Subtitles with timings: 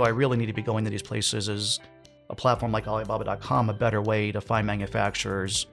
[0.00, 1.48] do I really need to be going to these places?
[1.48, 1.80] Is
[2.30, 5.66] a platform like Alibaba.com a better way to find manufacturers?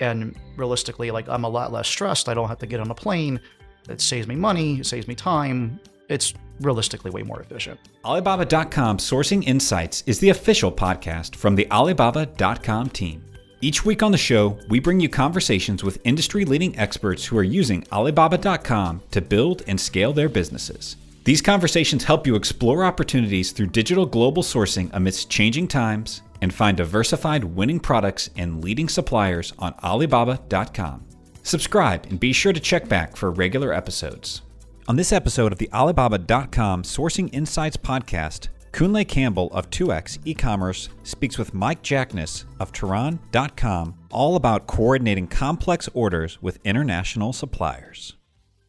[0.00, 2.28] And realistically, like I'm a lot less stressed.
[2.28, 3.40] I don't have to get on a plane.
[3.88, 5.80] It saves me money, it saves me time.
[6.08, 7.80] It's realistically way more efficient.
[8.04, 13.24] Alibaba.com Sourcing Insights is the official podcast from the Alibaba.com team.
[13.62, 17.42] Each week on the show, we bring you conversations with industry leading experts who are
[17.42, 20.96] using Alibaba.com to build and scale their businesses.
[21.30, 26.76] These conversations help you explore opportunities through digital global sourcing amidst changing times and find
[26.76, 31.06] diversified winning products and leading suppliers on Alibaba.com.
[31.44, 34.42] Subscribe and be sure to check back for regular episodes.
[34.88, 41.38] On this episode of the Alibaba.com Sourcing Insights podcast, Kunle Campbell of 2x e-commerce speaks
[41.38, 48.16] with Mike Jackness of Terran.com all about coordinating complex orders with international suppliers.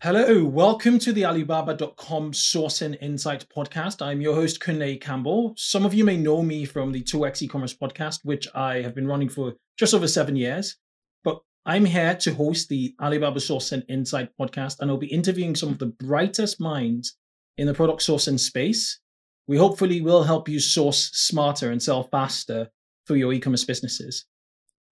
[0.04, 4.04] Hello, welcome to the Alibaba.com Sourcing Insight podcast.
[4.04, 5.54] I'm your host, Kunle Campbell.
[5.58, 9.06] Some of you may know me from the 2x e-commerce podcast, which I have been
[9.06, 10.76] running for just over seven years.
[11.24, 15.70] But I'm here to host the Alibaba Sourcing Insight podcast, and I'll be interviewing some
[15.70, 17.16] of the brightest minds
[17.60, 19.00] in the product sourcing space.
[19.46, 22.70] We hopefully will help you source smarter and sell faster
[23.06, 24.26] through your e-commerce businesses.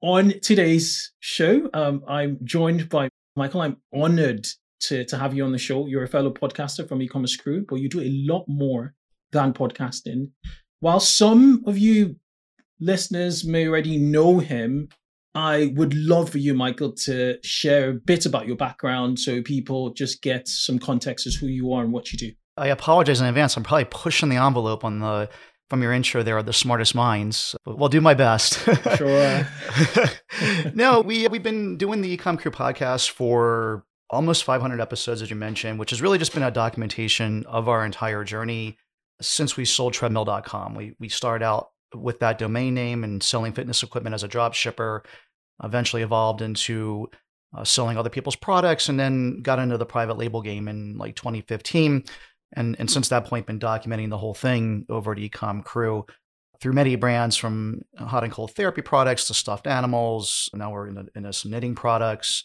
[0.01, 3.61] On today's show, um, I'm joined by Michael.
[3.61, 4.47] I'm honored
[4.81, 5.87] to, to have you on the show.
[5.87, 8.93] You're a fellow podcaster from e-commerce crew, but you do a lot more
[9.31, 10.31] than podcasting.
[10.79, 12.15] While some of you
[12.79, 14.89] listeners may already know him,
[15.35, 19.93] I would love for you, Michael, to share a bit about your background so people
[19.93, 22.31] just get some context as who you are and what you do.
[22.57, 23.55] I apologize in advance.
[23.55, 25.29] I'm probably pushing the envelope on the
[25.69, 27.55] from your intro there are the smartest minds.
[27.63, 28.59] But we'll do my best.
[28.97, 29.47] Sure.
[30.73, 35.35] no, we we've been doing the Ecom Crew podcast for almost 500 episodes, as you
[35.35, 38.77] mentioned, which has really just been a documentation of our entire journey
[39.21, 40.75] since we sold treadmill.com.
[40.75, 44.53] We, we started out with that domain name and selling fitness equipment as a drop
[44.53, 45.03] shipper,
[45.63, 47.09] eventually evolved into
[47.55, 51.15] uh, selling other people's products, and then got into the private label game in like
[51.15, 52.03] 2015.
[52.53, 56.05] And, and since that point, been documenting the whole thing over at Ecom Crew
[56.59, 60.49] through many brands from hot and cold therapy products to stuffed animals.
[60.53, 62.43] Now we're into, into some knitting products,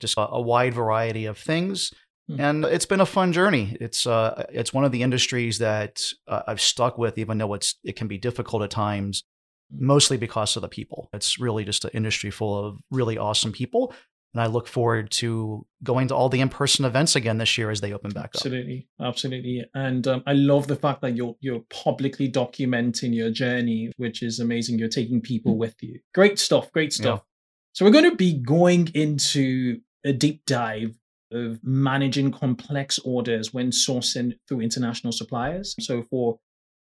[0.00, 1.92] just a, a wide variety of things.
[2.30, 2.40] Mm-hmm.
[2.40, 3.76] And it's been a fun journey.
[3.80, 7.74] It's uh, it's one of the industries that uh, I've stuck with, even though it's
[7.82, 9.24] it can be difficult at times,
[9.72, 11.08] mostly because of the people.
[11.12, 13.92] It's really just an industry full of really awesome people.
[14.32, 17.80] And I look forward to going to all the in-person events again this year as
[17.80, 19.08] they open back absolutely, up.
[19.08, 19.70] Absolutely, absolutely.
[19.74, 24.38] And um, I love the fact that you're you're publicly documenting your journey, which is
[24.38, 24.78] amazing.
[24.78, 25.98] You're taking people with you.
[26.14, 26.70] Great stuff.
[26.70, 27.22] Great stuff.
[27.24, 27.26] Yeah.
[27.72, 30.96] So we're going to be going into a deep dive
[31.32, 35.74] of managing complex orders when sourcing through international suppliers.
[35.80, 36.38] So for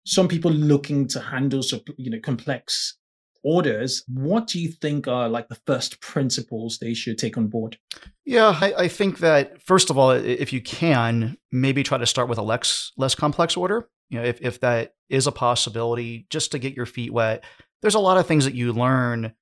[0.05, 1.63] some people looking to handle
[1.97, 2.97] you know complex
[3.43, 7.79] orders, what do you think are like the first principles they should take on board?
[8.25, 12.29] Yeah, I, I think that first of all, if you can, maybe try to start
[12.29, 13.89] with a less less complex order.
[14.11, 17.45] You know, if if that is a possibility, just to get your feet wet.
[17.83, 19.33] There's a lot of things that you learn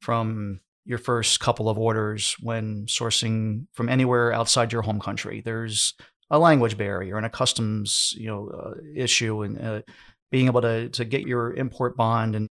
[0.00, 5.40] from your first couple of orders when sourcing from anywhere outside your home country.
[5.44, 5.94] There's
[6.30, 9.82] a language barrier and a customs you know uh, issue, and uh,
[10.30, 12.48] being able to to get your import bond and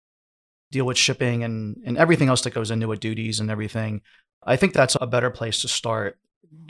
[0.71, 4.01] deal with shipping and and everything else that goes into it, duties and everything.
[4.43, 6.19] I think that's a better place to start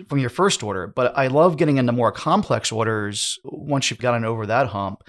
[0.08, 0.86] from your first order.
[0.86, 5.02] But I love getting into more complex orders once you've gotten over that hump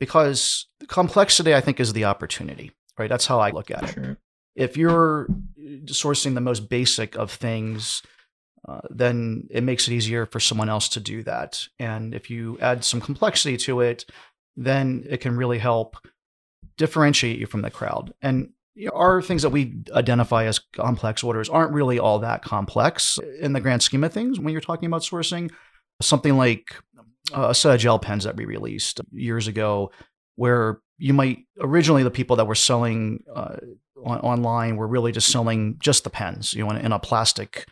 [0.00, 3.08] because complexity, I think, is the opportunity, right?
[3.08, 4.18] That's how I look at it
[4.58, 5.28] if you're
[5.84, 8.02] sourcing the most basic of things,
[8.68, 11.68] uh, then it makes it easier for someone else to do that.
[11.78, 14.04] And if you add some complexity to it,
[14.56, 15.96] then it can really help
[16.76, 18.12] differentiate you from the crowd.
[18.20, 18.50] And
[18.92, 23.60] our things that we identify as complex orders aren't really all that complex in the
[23.60, 25.52] grand scheme of things when you're talking about sourcing.
[26.02, 26.74] Something like
[27.32, 29.92] a set of gel pens that we released years ago,
[30.34, 33.56] where you might originally the people that were selling uh,
[34.04, 37.66] on, online were really just selling just the pens, you know, in, in a plastic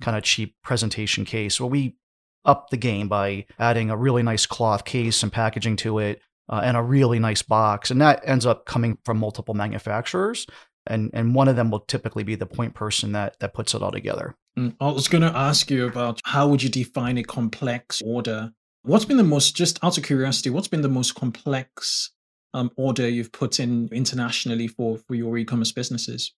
[0.00, 1.58] kind of cheap presentation case.
[1.60, 1.96] Well, we
[2.44, 6.60] upped the game by adding a really nice cloth case and packaging to it, uh,
[6.62, 10.46] and a really nice box, and that ends up coming from multiple manufacturers.
[10.88, 13.82] And, and one of them will typically be the point person that that puts it
[13.82, 14.36] all together.
[14.56, 18.52] Mm, I was going to ask you about how would you define a complex order?
[18.82, 22.12] What's been the most, just out of curiosity, what's been the most complex
[22.56, 26.32] um, order you've put in internationally for for your e-commerce businesses?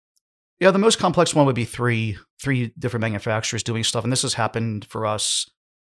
[0.60, 4.22] Yeah, the most complex one would be three three different manufacturers doing stuff, and this
[4.22, 5.48] has happened for us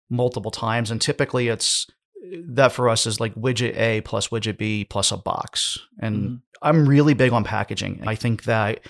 [0.09, 0.91] multiple times.
[0.91, 1.87] And typically, it's
[2.47, 5.79] that for us is like widget A plus widget B plus a box.
[5.99, 6.35] And Mm-hmm.
[6.61, 8.03] I'm really big on packaging.
[8.05, 8.81] I think that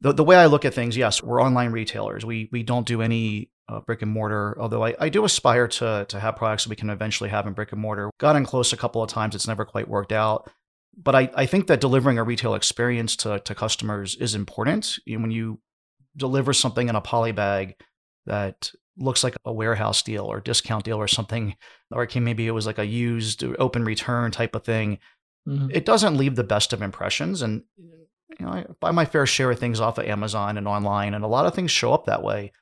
[0.00, 2.24] the, the way I look at things, yes, we're online retailers.
[2.24, 6.06] We we don't do any uh, brick and mortar, although I, I do aspire to
[6.08, 8.10] to have products that we can eventually have in brick and mortar.
[8.18, 10.50] Gotten close a couple of times, it's never quite worked out.
[10.96, 14.98] But I, I think that delivering a retail experience to, to customers is important.
[15.06, 15.60] You know, when you
[16.16, 17.76] deliver something in a poly bag
[18.26, 21.56] that looks like a warehouse deal or discount deal or something,
[21.90, 24.98] or maybe it was like a used open return type of thing,
[25.48, 25.70] Mhm.
[25.74, 27.40] it doesn't leave the best of impressions.
[27.40, 31.14] And you know, I buy my fair share of things off of Amazon and online,
[31.14, 32.52] and a lot of things show up that way.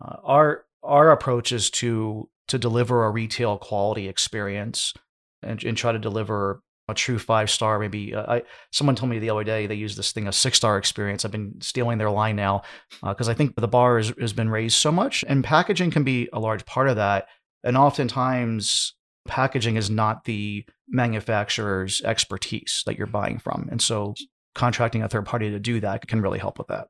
[0.00, 4.94] Uh, our our approach is to to deliver a retail quality experience
[5.42, 7.78] and, and try to deliver a true five star.
[7.78, 10.56] Maybe uh, I someone told me the other day they use this thing a six
[10.56, 11.24] star experience.
[11.24, 12.62] I've been stealing their line now
[13.02, 16.28] because I think the bar has, has been raised so much, and packaging can be
[16.32, 17.26] a large part of that.
[17.64, 18.94] And oftentimes,
[19.26, 24.14] packaging is not the manufacturer's expertise that you're buying from, and so
[24.54, 26.88] contracting a third party to do that can really help with that.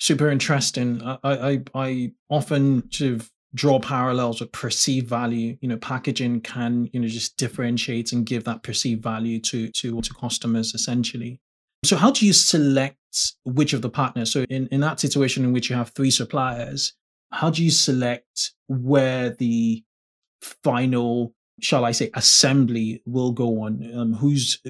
[0.00, 1.00] super interesting.
[1.02, 5.56] I, I I often sort of draw parallels with perceived value.
[5.60, 10.00] You know, packaging can you know just differentiate and give that perceived value to to
[10.00, 11.40] to customers essentially.
[11.84, 12.96] So how do you select
[13.44, 14.32] which of the partners?
[14.32, 16.94] So in in that situation in which you have three suppliers,
[17.30, 19.82] how do you select where the
[20.40, 23.90] final shall I say assembly will go on?
[23.96, 24.60] Um, who's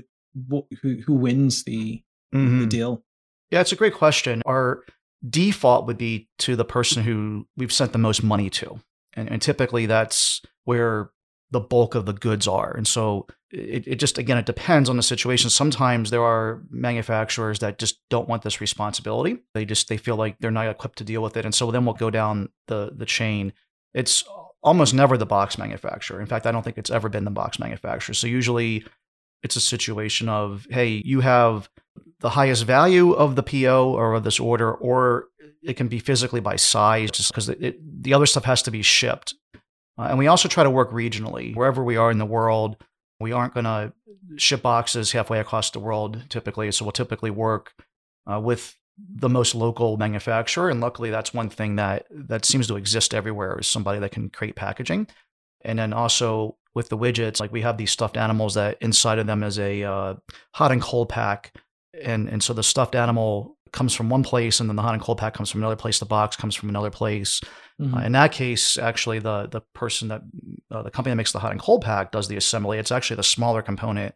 [0.48, 2.02] what, who who wins the
[2.32, 2.68] the Mhm.
[2.68, 3.04] deal?
[3.50, 4.42] Yeah, it's a great question.
[4.44, 4.82] Our
[5.28, 8.80] default would be to the person who we've sent the most money to.
[9.14, 11.10] And, and typically that's where
[11.50, 12.74] the bulk of the goods are.
[12.76, 15.50] And so it, it just, again, it depends on the situation.
[15.50, 19.38] Sometimes there are manufacturers that just don't want this responsibility.
[19.54, 21.44] They just, they feel like they're not equipped to deal with it.
[21.44, 23.52] And so then we'll go down the, the chain.
[23.92, 24.24] It's
[24.62, 26.20] almost never the box manufacturer.
[26.20, 28.14] In fact, I don't think it's ever been the box manufacturer.
[28.14, 28.84] So usually
[29.44, 31.68] it's a situation of, hey, you have
[32.24, 35.28] the highest value of the PO or of this order, or
[35.62, 39.34] it can be physically by size, just because the other stuff has to be shipped.
[39.98, 41.54] Uh, and we also try to work regionally.
[41.54, 42.82] Wherever we are in the world,
[43.20, 43.92] we aren't going to
[44.36, 46.72] ship boxes halfway across the world typically.
[46.72, 47.74] So we'll typically work
[48.26, 50.70] uh, with the most local manufacturer.
[50.70, 54.30] And luckily, that's one thing that, that seems to exist everywhere is somebody that can
[54.30, 55.08] create packaging.
[55.60, 59.26] And then also with the widgets, like we have these stuffed animals that inside of
[59.26, 60.14] them is a uh,
[60.54, 61.52] hot and cold pack
[62.02, 65.02] and and so the stuffed animal comes from one place and then the hot and
[65.02, 65.98] cold pack comes from another place.
[65.98, 67.40] The box comes from another place.
[67.80, 67.96] Mhm.
[67.96, 70.22] uh, in that case actually the the person that
[70.70, 72.78] uh, the company that makes the hot and cold pack does the assembly.
[72.78, 74.14] It's actually the smaller component.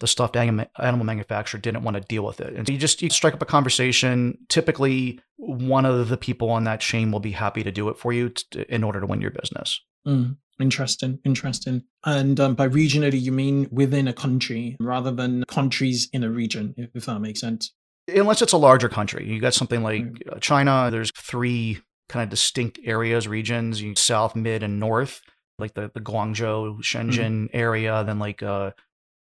[0.00, 2.54] The stuffed anim- animal manufacturer didn't want to deal with it.
[2.54, 4.38] And so you just you strike up a conversation.
[4.48, 8.12] Typically one of the people on that chain will be happy to do it for
[8.12, 9.80] you t- in order to win your business.
[10.06, 11.84] Mm, interesting, interesting.
[12.04, 16.74] And um, by regionally, you mean within a country rather than countries in a region,
[16.76, 17.72] if, if that makes sense.
[18.08, 19.26] unless it's a larger country.
[19.26, 20.88] You got something like uh, China.
[20.90, 25.20] There's three kind of distinct areas, regions: you south, mid, and north.
[25.58, 28.02] Like the the Guangzhou, Shenzhen area.
[28.04, 28.72] Then like uh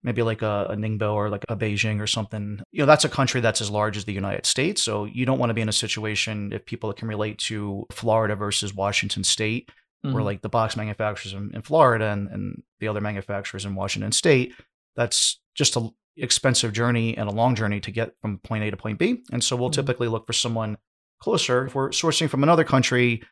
[0.03, 2.61] maybe like a, a Ningbo or like a Beijing or something.
[2.73, 4.83] You know, that's a country that's as large as the United States.
[4.83, 8.35] So you don't want to be in a situation if people can relate to Florida
[8.35, 9.71] versus Washington State
[10.03, 10.25] where Mhm.
[10.25, 14.55] like the box manufacturers in, in Florida and, and the other manufacturers in Washington State,
[14.97, 18.77] that's just a expensive journey and a long journey to get from point A to
[18.77, 19.23] point B.
[19.33, 19.75] And so we'll Mhm.
[19.75, 20.77] typically look for someone
[21.21, 21.67] closer.
[21.67, 23.23] If we're sourcing from another country,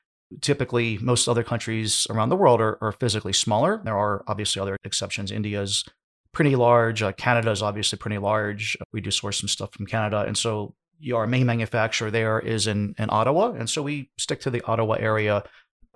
[0.40, 3.80] typically most other countries around the world are, are physically smaller.
[3.84, 5.30] There are obviously other exceptions.
[5.32, 5.84] India's
[6.32, 7.02] pretty large.
[7.02, 8.76] Uh, Canada is obviously pretty large.
[8.92, 10.24] We do source some stuff from Canada.
[10.26, 10.74] And so
[11.12, 13.50] our main manufacturer there is in, in Ottawa.
[13.52, 15.42] And so we stick to the Ottawa area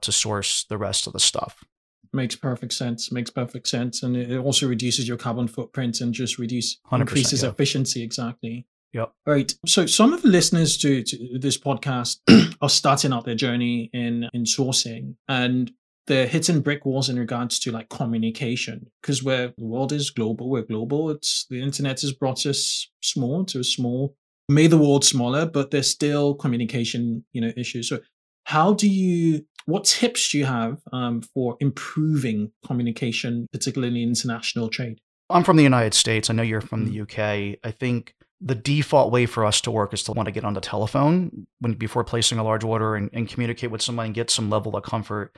[0.03, 1.65] to source the rest of the stuff.
[2.13, 3.11] Makes perfect sense.
[3.11, 4.03] Makes perfect sense.
[4.03, 7.49] And it also reduces your carbon footprint and just reduce increases yeah.
[7.49, 8.03] efficiency.
[8.03, 8.67] Exactly.
[8.93, 9.13] Yep.
[9.27, 9.53] Right.
[9.67, 12.19] So some of the listeners to, to this podcast
[12.63, 15.73] are starting out their journey in in sourcing and
[16.07, 20.51] they're hitting brick walls in regards to like communication because where the world is global,
[20.51, 21.11] we're global.
[21.11, 24.15] It's the internet has brought us small to a small,
[24.49, 27.89] made the world smaller, but there's still communication, you know, issues.
[27.89, 28.01] So
[28.45, 34.69] how do you what tips do you have um, for improving communication, particularly in international
[34.69, 35.01] trade?
[35.31, 36.29] I'm from the United States.
[36.29, 36.91] I know you're from Mm.
[36.91, 37.59] the UK.
[37.65, 40.53] I think the default way for us to work is to want to get on
[40.53, 44.29] the telephone when before placing a large order and, and communicate with someone and get
[44.31, 45.35] some level of comfort.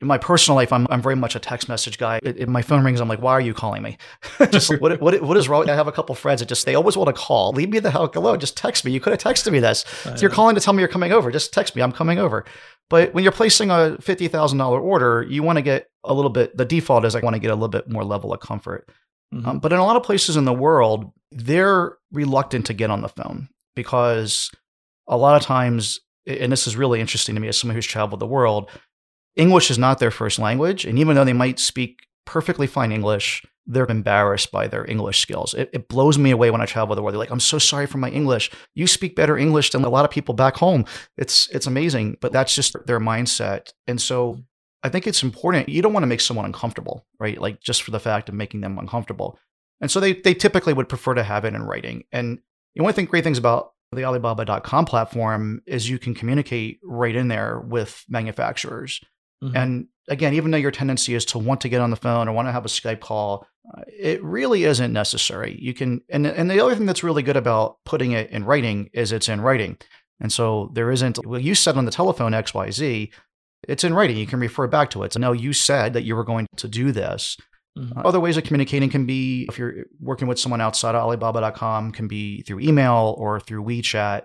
[0.00, 2.20] In my personal life, I'm, I'm very much a text message guy.
[2.22, 3.96] If if my phone rings, I'm like, why are you calling me?
[4.50, 5.70] just what, what, what is wrong?
[5.70, 7.52] I have a couple friends that just, they always want to call.
[7.52, 8.38] Leave me the hell alone.
[8.38, 8.92] Just text me.
[8.92, 9.84] You could have texted me this.
[10.04, 11.82] If you're calling to tell me you're coming over, just text me.
[11.82, 12.44] I'm coming over.
[12.90, 16.64] But when you're placing a $50,000 order, you want to get a little bit, the
[16.64, 18.88] default is I want to get a little bit more level of comfort.
[19.34, 19.46] Mhm.
[19.46, 23.00] Um, but in a lot of places in the world, they're reluctant to get on
[23.00, 24.50] the phone because
[25.08, 28.20] a lot of times, and this is really interesting to me as someone who's traveled
[28.20, 28.70] the world,
[29.36, 30.84] English is not their first language.
[30.84, 35.52] And even though they might speak perfectly fine English, they're embarrassed by their English skills.
[35.54, 37.14] It, it blows me away when I travel the world.
[37.14, 38.50] They're like, I'm so sorry for my English.
[38.74, 40.84] You speak better English than a lot of people back home.
[41.16, 43.72] It's it's amazing, but that's just their mindset.
[43.86, 44.40] And so
[44.82, 45.68] I think it's important.
[45.68, 47.40] You don't want to make someone uncomfortable, right?
[47.40, 49.38] Like just for the fact of making them uncomfortable.
[49.80, 52.04] And so they they typically would prefer to have it in writing.
[52.12, 52.38] And
[52.74, 57.28] the only thing great things about the Alibaba.com platform is you can communicate right in
[57.28, 59.00] there with manufacturers.
[59.42, 59.52] Mhm.
[59.54, 62.32] And again, even though your tendency is to want to get on the phone or
[62.32, 65.58] want to have a Skype call, uh, it really isn't necessary.
[65.60, 68.88] You can, and and the other thing that's really good about putting it in writing
[68.92, 69.76] is it's in writing,
[70.20, 71.26] and so there isn't.
[71.26, 73.10] Well, you said on the telephone X Y Z,
[73.68, 74.16] it's in writing.
[74.16, 75.12] You can refer back to it.
[75.12, 77.36] So no, you said that you were going to do this.
[77.76, 78.02] Mhm.
[78.06, 82.08] Other ways of communicating can be if you're working with someone outside of Alibaba.com, can
[82.08, 84.22] be through email or through WeChat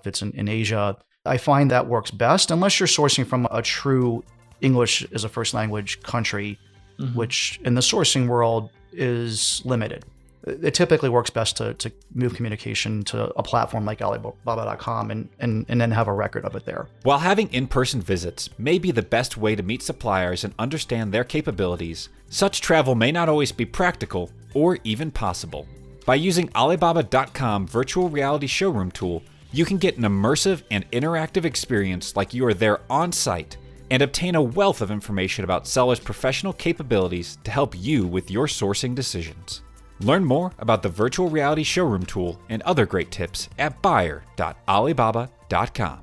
[0.00, 0.96] if it's in, in Asia.
[1.26, 4.22] I find that works best unless you're sourcing from a true
[4.60, 6.58] English as a first language country,
[6.98, 7.14] Mhm.
[7.14, 10.04] which in the sourcing world is limited.
[10.46, 15.64] It typically works best to, to move communication to a platform like Alibaba.com and, and,
[15.68, 16.86] and then have a record of it there.
[17.02, 21.12] While having in person visits may be the best way to meet suppliers and understand
[21.12, 25.66] their capabilities, such travel may not always be practical or even possible.
[26.04, 32.16] By using Alibaba.com virtual reality showroom tool, you can get an immersive and interactive experience
[32.16, 33.56] like you are there on site
[33.94, 38.48] and obtain a wealth of information about sellers' professional capabilities to help you with your
[38.48, 39.62] sourcing decisions.
[40.00, 46.00] Learn more about the virtual reality showroom tool and other great tips at buyer.alibaba.com.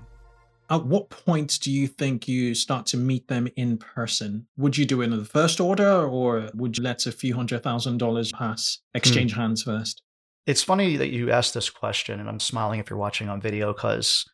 [0.70, 4.48] At what point do you think you start to meet them in person?
[4.56, 7.62] Would you do it in the first order or would you let a few hundred
[7.62, 9.42] thousand dollars pass, exchange hmm.
[9.42, 10.02] hands first?
[10.48, 13.74] It's funny that you asked this question, and I'm smiling if you're watching on video
[13.74, 14.26] because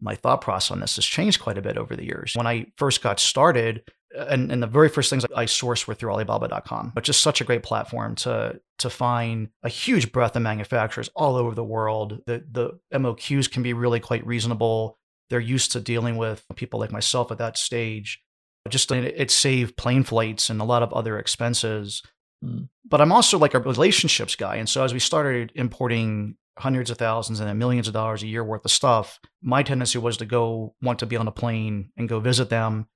[0.00, 2.32] my thought process on this has changed quite a bit over the years.
[2.34, 3.82] When I first got started,
[4.16, 7.44] and, and the very first things I sourced were through Alibaba.com, but just such a
[7.44, 12.20] great platform to to find a huge breadth of manufacturers all over the world.
[12.26, 14.98] The the MOQs can be really quite reasonable.
[15.30, 18.20] They're used to dealing with people like myself at that stage.
[18.68, 22.02] Just it, it saved plane flights and a lot of other expenses.
[22.44, 22.68] Mm.
[22.84, 26.98] But I'm also like a relationships guy, and so as we started importing hundreds of
[26.98, 30.24] thousands and then millions of dollars a year worth of stuff, my tendency was to
[30.24, 32.86] go want to be on a plane and go visit them.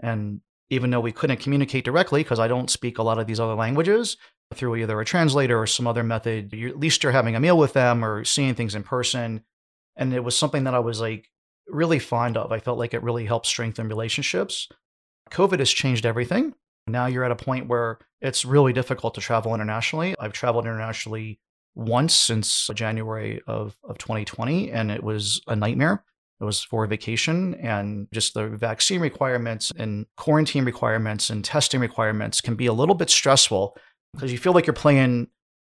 [0.00, 3.40] And even though we couldn't communicate directly because I don't speak a lot of these
[3.40, 4.16] other languages,
[4.54, 7.74] through either a translator or some other method, at least you're having a meal with
[7.74, 9.42] them or seeing things in person.
[9.96, 11.28] And it was something that I was like
[11.66, 12.50] really fond of.
[12.52, 14.68] I felt like it really helped strengthen relationships.
[15.30, 16.54] COVID has changed everything.
[16.86, 20.14] Now you're at a point where it's really difficult to travel internationally.
[20.18, 21.40] I've traveled internationally
[21.78, 26.04] once since January of, of 2020, and it was a nightmare.
[26.40, 32.40] It was for vacation, and just the vaccine requirements and quarantine requirements and testing requirements
[32.40, 33.76] can be a little bit stressful
[34.12, 35.28] because you feel like you're playing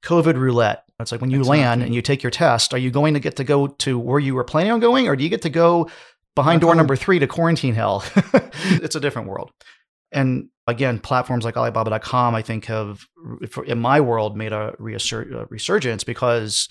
[0.05, 0.85] COVID roulette.
[1.01, 3.37] It's like when you land and you take your test, are you going to get
[3.37, 5.89] to go to where you were planning on going, or do you get to go
[6.35, 6.79] behind door uh-huh.
[6.79, 8.05] number three to quarantine hell?
[8.65, 9.51] it's a different world.
[10.13, 13.05] And again, platforms like Alibaba.com, I think, have,
[13.67, 16.69] in my world, made a a resurgence because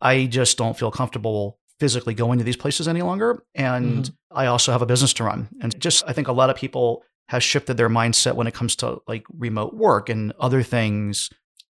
[0.00, 3.42] I just don't feel comfortable physically going to these places any longer.
[3.54, 4.38] And mm-hmm.
[4.38, 5.48] I also have a business to run.
[5.60, 8.76] And just, I think a lot of people have shifted their mindset when it comes
[8.76, 11.30] to like remote work and other things.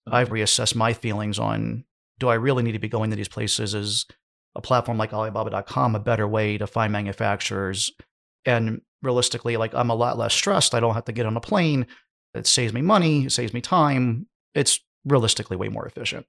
[0.07, 1.83] I've reassessed my feelings on
[2.17, 3.74] do I really need to be going to these places?
[3.74, 4.05] Is
[4.55, 7.91] a platform like Alibaba.com a better way to find manufacturers?
[8.45, 10.74] And realistically, like I'm a lot less stressed.
[10.75, 11.88] I don't have to get on a plane.
[12.34, 14.27] It saves me money, it saves me time.
[14.53, 16.25] It's realistically way more efficient.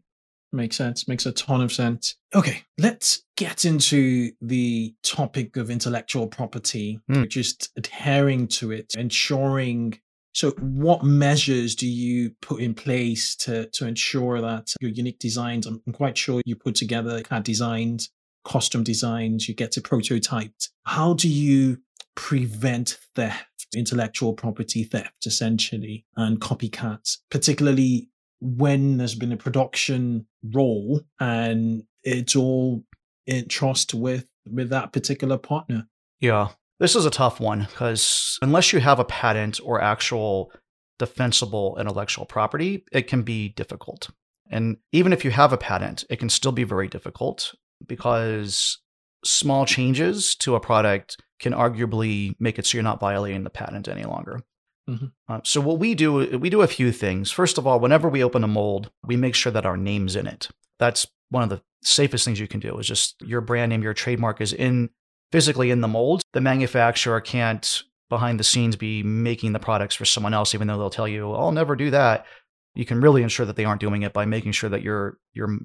[0.52, 1.06] Makes sense.
[1.06, 2.16] Makes a ton of sense.
[2.34, 7.24] Okay, let's get into the topic of intellectual property, Hmm.
[7.28, 10.00] just adhering to it, ensuring.
[10.34, 15.66] So, what measures do you put in place to to ensure that your unique designs?
[15.66, 18.10] I'm, I'm quite sure you put together CAD designs,
[18.44, 20.70] custom designs, you get to prototyped.
[20.84, 21.78] How do you
[22.14, 28.08] prevent theft, intellectual property theft, essentially, and copycats, particularly
[28.40, 32.82] when there's been a production role and it's all
[33.26, 35.86] in trust with with that particular partner.
[36.20, 36.48] Yeah.
[36.78, 40.50] This is a tough one because unless you have a patent or actual
[40.98, 44.10] defensible intellectual property, it can be difficult.
[44.50, 47.54] And even if you have a patent, it can still be very difficult
[47.86, 48.78] because
[49.24, 53.88] small changes to a product can arguably make it so you're not violating the patent
[53.88, 54.40] any longer.
[54.88, 55.12] Mhm.
[55.28, 57.30] Uh, so what we do, we do a few things.
[57.30, 60.26] First of all, whenever we open a mold, we make sure that our name's in
[60.26, 60.48] it.
[60.78, 62.78] That's one of the safest things you can do.
[62.78, 64.90] Is just your brand name, your trademark is in
[65.32, 66.22] physically in the mold.
[66.32, 70.76] The manufacturer can't behind the scenes be making the products for someone else, even though
[70.76, 72.26] they'll tell you, "I'll never do that."
[72.74, 75.58] You can really ensure that they aren't doing it by making sure that your your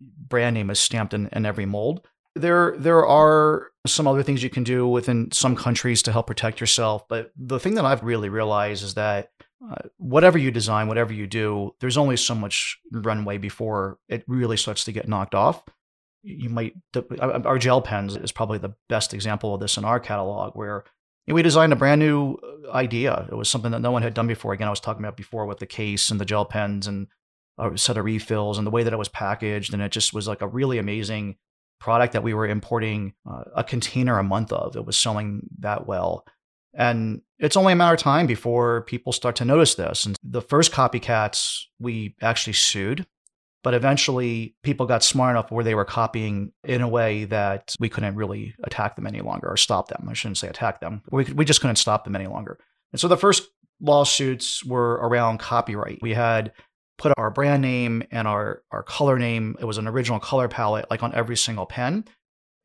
[0.00, 2.06] brand name is stamped in, in every mold.
[2.34, 6.60] There, there are some other things you can do within some countries to help protect
[6.60, 7.06] yourself.
[7.08, 9.30] But the thing that I've really realized is that
[9.68, 14.56] uh, whatever you design, whatever you do, there's only so much runway before it really
[14.56, 15.62] starts to get knocked off.
[16.22, 16.74] You might,
[17.20, 20.84] our gel pens is probably the best example of this in our catalog, where
[21.26, 23.26] we designed a brand new uh, idea.
[23.30, 24.52] It was something that no one had done before.
[24.52, 27.08] Again, I was talking about before with the case and the gel pens and
[27.58, 29.72] a set of refills and the way that it was packaged.
[29.72, 31.36] And it just was like a really amazing
[31.82, 34.76] product that we were importing uh, a container a month of.
[34.76, 36.24] It was selling that well.
[36.74, 40.06] And it's only a matter of time before people start to notice this.
[40.06, 43.04] And the first copycats we actually sued,
[43.64, 47.88] but eventually people got smart enough where they were copying in a way that we
[47.88, 50.06] couldn't really attack them any longer or stop them.
[50.08, 51.02] I shouldn't say attack them.
[51.10, 52.58] We, we just couldn't stop them any longer.
[52.92, 53.48] And so the first
[53.80, 55.98] lawsuits were around copyright.
[56.00, 56.52] We had
[56.98, 59.56] put our brand name and our our color name.
[59.60, 62.04] It was an original color palette, like on every single pen,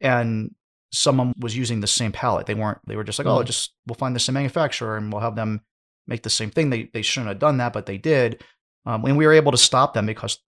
[0.02, 0.54] and
[0.92, 2.46] someone was using the same palette.
[2.46, 2.80] They weren't.
[2.88, 3.46] They were just like, oh, mm-hmm.
[3.46, 5.62] just we'll find the same manufacturer and we'll have them
[6.08, 6.70] make the same thing.
[6.70, 8.44] They they shouldn't have done that, but they did.
[8.86, 10.40] Um, and we were able to stop them because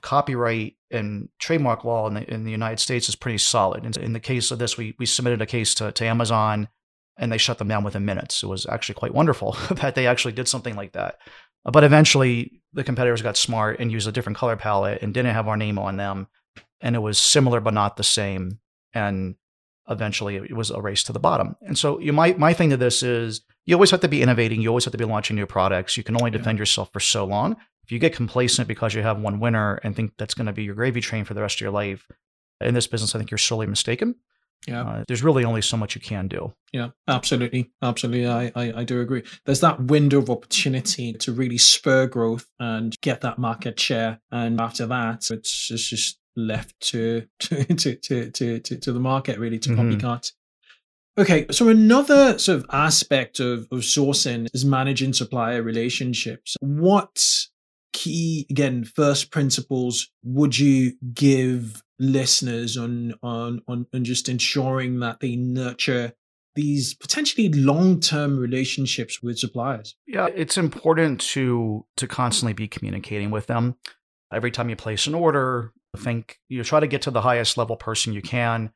[0.00, 3.84] copyright and trademark law in the, in the United States is pretty solid.
[3.84, 6.68] And in the case of this, we we submitted a case to, to Amazon
[7.18, 8.42] and they shut them down within minutes.
[8.42, 11.18] It was actually quite wonderful that they actually did something like that.
[11.64, 15.48] But eventually, the competitors got smart and used a different color palette and didn't have
[15.48, 16.28] our name on them.
[16.80, 18.58] And it was similar, but not the same.
[18.92, 19.36] And
[19.88, 21.56] eventually, it was a race to the bottom.
[21.62, 24.60] And so, you my my thing to this is you always have to be innovating.
[24.60, 25.96] You always have to be launching new products.
[25.96, 27.56] You can only defend yourself for so long.
[27.84, 30.64] If you get complacent because you have one winner and think that's going to be
[30.64, 32.06] your gravy train for the rest of your life,
[32.60, 34.16] in this business, I think you're sorely mistaken.
[34.66, 34.82] Yeah.
[34.82, 36.52] Uh, there's really only so much you can do.
[36.72, 37.72] Yeah, absolutely.
[37.82, 38.28] Absolutely.
[38.28, 39.24] I, I, I do agree.
[39.44, 44.20] There's that window of opportunity to really spur growth and get that market share.
[44.30, 47.96] And after that, it's, it's just left to to, to,
[48.30, 49.90] to, to, to the market really to mm-hmm.
[49.90, 50.32] copycat.
[51.18, 56.56] Okay, so another sort of aspect of, of sourcing is managing supplier relationships.
[56.60, 57.48] What
[57.92, 65.20] key, again, first principles would you give listeners on on on, on just ensuring that
[65.20, 66.12] they nurture
[66.54, 69.96] these potentially long-term relationships with suppliers.
[70.06, 73.76] Yeah it's important to to constantly be communicating with them.
[74.32, 77.76] Every time you place an order think you try to get to the highest level
[77.76, 78.72] person you can.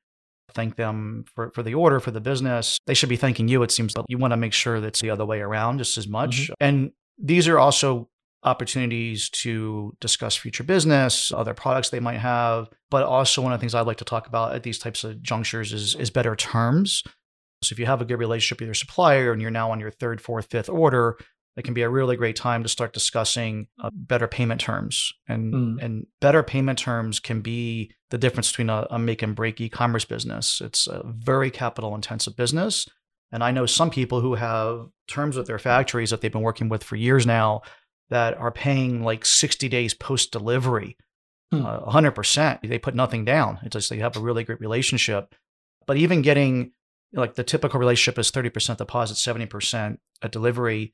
[0.53, 2.79] Thank them for, for the order for the business.
[2.87, 5.11] They should be thanking you it seems but you want to make sure that's the
[5.11, 6.43] other way around just as much.
[6.43, 6.53] Mm-hmm.
[6.61, 8.09] and these are also
[8.47, 12.69] opportunities to discuss future business, other products they might have.
[12.91, 15.21] But also, one of the things I'd like to talk about at these types of
[15.21, 17.03] junctures is, is better terms.
[17.63, 19.91] So, if you have a good relationship with your supplier and you're now on your
[19.91, 21.19] third, fourth, fifth order,
[21.57, 25.13] it can be a really great time to start discussing uh, better payment terms.
[25.27, 25.83] And, mm.
[25.83, 29.69] and better payment terms can be the difference between a, a make and break e
[29.69, 30.61] commerce business.
[30.61, 32.87] It's a very capital intensive business.
[33.33, 36.69] And I know some people who have terms with their factories that they've been working
[36.69, 37.63] with for years now
[38.11, 40.97] that are paying like 60 days post delivery,
[41.53, 41.65] hmm.
[41.65, 42.61] uh, 100%.
[42.63, 43.59] They put nothing down.
[43.63, 45.35] It's just they have a really great relationship.
[45.87, 46.73] But even getting
[47.13, 50.93] like the typical relationship is 30% deposit, 70% at delivery,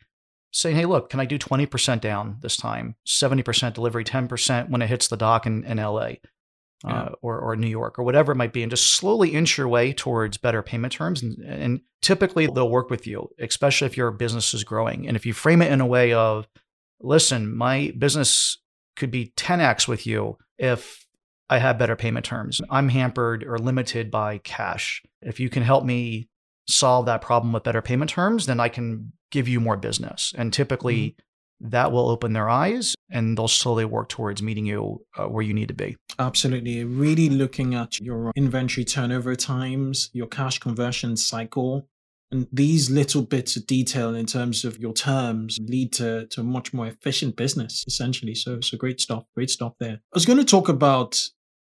[0.53, 2.97] saying, hey, look, can I do 20% down this time?
[3.07, 6.13] 70% delivery, 10% when it hits the dock in, in LA.
[6.85, 9.69] Uh, or, or New York or whatever it might be, and just slowly inch your
[9.69, 11.23] way towards better payment terms.
[11.23, 15.07] And, and typically they'll work with you, especially if your business is growing.
[15.07, 16.49] And if you frame it in a way of,
[17.03, 18.59] listen, my business
[18.97, 21.07] could be 10x with you if
[21.49, 22.61] I have better payment terms.
[22.71, 25.03] I'm hampered or limited by cash.
[25.21, 26.29] If you can help me
[26.69, 30.33] solve that problem with better payment terms, then I can give you more business.
[30.37, 31.11] And typically,
[31.61, 31.69] mm-hmm.
[31.71, 35.53] that will open their eyes and they'll slowly work towards meeting you uh, where you
[35.53, 35.97] need to be.
[36.19, 36.85] Absolutely.
[36.85, 41.87] Really looking at your inventory turnover times, your cash conversion cycle,
[42.33, 46.45] and these little bits of detail in terms of your terms lead to, to a
[46.45, 48.35] much more efficient business, essentially.
[48.35, 49.93] So, so great stuff, great stuff there.
[49.93, 51.21] I was going to talk about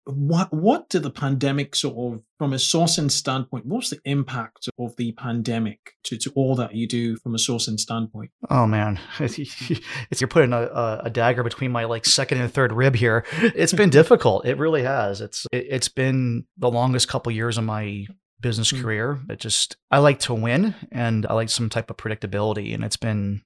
[0.07, 4.95] what what did the pandemic sort of from a sourcing standpoint what's the impact of
[4.97, 10.21] the pandemic to, to all that you do from a sourcing standpoint oh man if
[10.21, 13.91] you're putting a, a dagger between my like second and third rib here it's been
[13.91, 18.07] difficult it really has it's it, has been the longest couple years of my
[18.41, 18.83] business Mm.
[18.83, 19.21] career.
[19.31, 22.97] It just I like to win and I like some type of predictability, and it's
[22.97, 23.43] been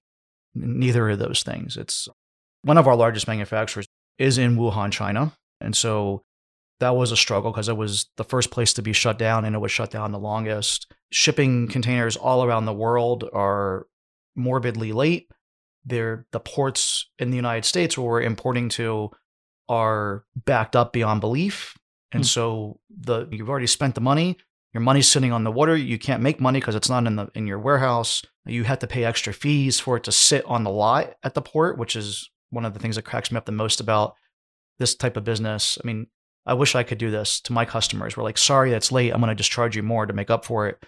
[0.54, 1.76] neither of those things.
[1.76, 2.08] It's
[2.62, 3.86] one of our largest manufacturers
[4.18, 6.22] is in Wuhan, China, and so
[6.80, 9.54] that was a struggle because it was the first place to be shut down and
[9.54, 10.90] it was shut down the longest.
[11.12, 13.86] Shipping containers all around the world are
[14.34, 15.30] morbidly late.
[15.84, 19.10] They're the ports in the United States where we're importing to
[19.68, 21.76] are backed up beyond belief.
[22.12, 22.26] And Hmm.
[22.26, 24.36] so the you've already spent the money.
[24.72, 25.76] Your money's sitting on the water.
[25.76, 28.22] You can't make money because it's not in the in your warehouse.
[28.46, 31.42] You have to pay extra fees for it to sit on the lot at the
[31.42, 34.14] port, which is one of the things that cracks me up the most about
[34.78, 35.78] this type of business.
[35.82, 36.06] I mean,
[36.46, 38.16] I wish I could do this to my customers.
[38.16, 39.12] We're like, sorry, that's late.
[39.12, 40.84] I'm going to just charge you more to make up for it.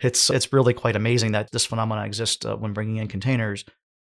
[0.00, 3.64] It's it's really quite amazing that this phenomenon exists uh, when bringing in containers,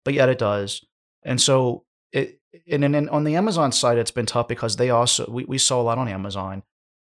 [0.04, 0.85] but yet it does.
[1.22, 5.31] And so it and then on the Amazon side, it's been tough because they also
[5.31, 6.62] we, we saw a lot on Amazon,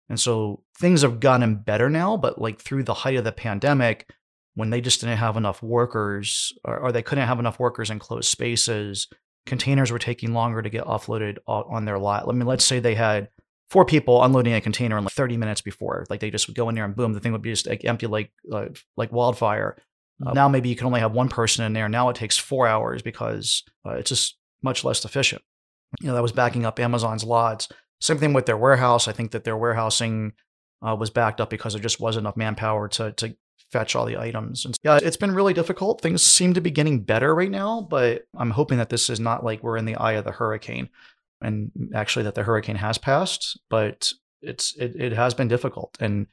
[0.10, 2.18] and so things have gotten better now.
[2.18, 4.10] But like through the height of the pandemic,
[4.56, 8.00] when they just didn't have enough workers, or, or they couldn't have enough workers in
[8.00, 9.08] closed spaces,
[9.46, 12.28] containers were taking longer to get offloaded on their lot.
[12.28, 13.30] I mean, let's say they had
[13.70, 16.70] four people unloading a container in like 30 minutes before, like they just would go
[16.70, 19.78] in there and boom, the thing would be just like empty like uh, like wildfire.
[20.26, 21.90] Uh, now maybe you can only have one person in there.
[21.90, 25.42] Now it takes four hours because uh, it's just much less efficient.
[26.02, 27.68] You know, that was backing up Amazon's lots.
[28.04, 29.08] Same thing with their warehouse.
[29.08, 30.34] I think that their warehousing
[30.86, 33.38] uh, was backed up because there just wasn't enough manpower to to
[33.72, 34.66] fetch all the items.
[34.66, 36.02] And yeah, it's been really difficult.
[36.02, 39.46] Things seem to be getting better right now, but I'm hoping that this is not
[39.46, 40.90] like we're in the eye of the hurricane,
[41.42, 43.58] and actually that the hurricane has passed.
[43.70, 44.12] But
[44.42, 46.28] it's it, it has been difficult, and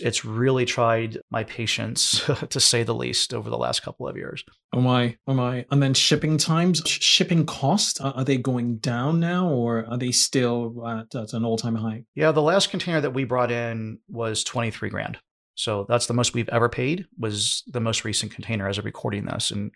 [0.00, 4.44] it's really tried my patience to say the least over the last couple of years.
[4.72, 5.64] Oh my, oh my.
[5.70, 9.98] And then shipping times, sh- shipping costs, are, are they going down now or are
[9.98, 12.04] they still at, at an all time high?
[12.14, 15.18] Yeah, the last container that we brought in was 23 grand.
[15.54, 19.26] So that's the most we've ever paid was the most recent container as of recording
[19.26, 19.50] this.
[19.50, 19.70] And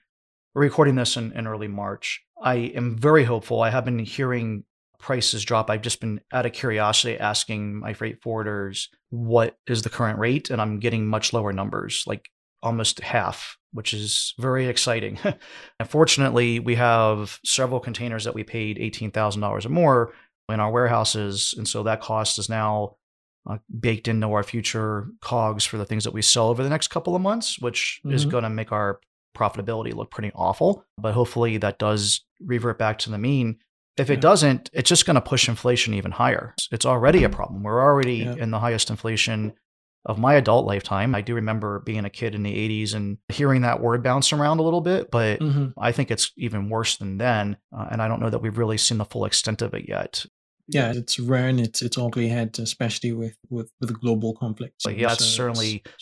[0.54, 2.20] we're recording this in, in early March.
[2.42, 3.62] I am very hopeful.
[3.62, 4.64] I have been hearing
[4.98, 5.70] prices drop.
[5.70, 10.50] I've just been out of curiosity asking my freight forwarders what is the current rate,
[10.50, 12.28] and I'm getting much lower numbers, like
[12.62, 15.18] almost half, which is very exciting.
[15.80, 20.12] Unfortunately, we have several containers that we paid $18,000 or more
[20.48, 21.54] in our warehouses.
[21.56, 22.96] And so that cost is now
[23.48, 26.88] uh, baked into our future cogs for the things that we sell over the next
[26.88, 28.30] couple of months, which is Mhm.
[28.30, 29.00] going to make our
[29.36, 30.84] profitability look pretty awful.
[30.98, 33.58] But hopefully that does revert back to the mean.
[33.98, 34.20] If it Yeah.
[34.20, 36.54] doesn't, it's just going to push inflation even higher.
[36.70, 37.62] It's already a problem.
[37.62, 38.34] We're already Yeah.
[38.38, 39.52] in the highest inflation
[40.06, 41.14] of my adult lifetime.
[41.14, 44.58] I do remember being a kid in the 80s and hearing that word bounce around
[44.58, 45.74] a little bit, but Mhm.
[45.76, 47.56] I think it's even worse than then.
[47.76, 50.24] Uh, and I don't know that we've really seen the full extent of it yet.
[50.68, 54.82] Yeah, it's rearing its, its ugly head, especially with, with, with the global conflict.
[54.84, 55.22] But yeah, So it's
[55.58, 55.94] it's-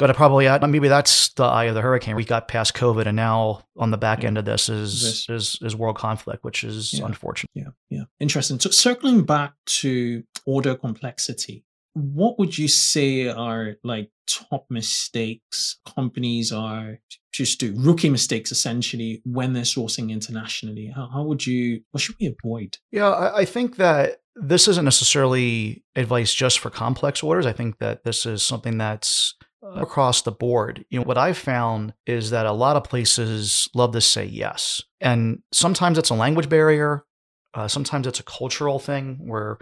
[0.00, 0.68] going to probably add.
[0.68, 2.16] Maybe that's the eye of the hurricane.
[2.16, 4.28] We got past COVID, and now on the back Yeah.
[4.28, 7.04] end of this is This- is is world conflict, which is Yeah.
[7.04, 7.50] unfortunate.
[7.54, 8.04] Yeah, yeah.
[8.18, 8.58] Interesting.
[8.58, 16.50] So circling back to order complexity, what would you say are like top mistakes companies
[16.52, 16.98] are
[17.32, 20.86] just do rookie mistakes essentially when they're sourcing internationally?
[20.94, 22.78] How, how would you what should we avoid?
[22.90, 27.44] Yeah, I, I think that this isn't necessarily advice just for complex orders.
[27.44, 30.84] I think that this is something that's across the board.
[30.90, 34.82] You know, what I've found is that a lot of places love to say yes.
[35.00, 37.04] And sometimes it's a language barrier.
[37.52, 39.58] Uh, sometimes it's a cultural thing where,